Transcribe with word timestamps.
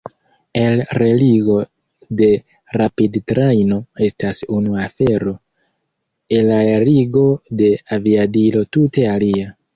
Elreligo 0.59 1.57
de 2.21 2.29
rapidtrajno 2.81 3.77
estas 4.07 4.41
unu 4.57 4.79
afero; 4.87 5.35
elaerigo 6.39 7.25
de 7.63 7.71
aviadilo 7.99 8.67
tute 8.79 9.09
alia. 9.15 9.57